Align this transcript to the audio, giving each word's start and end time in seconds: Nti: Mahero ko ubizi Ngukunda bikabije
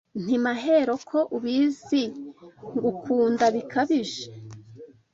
Nti: 0.23 0.35
Mahero 0.45 0.93
ko 1.09 1.19
ubizi 1.35 2.03
Ngukunda 2.79 3.45
bikabije 3.55 4.25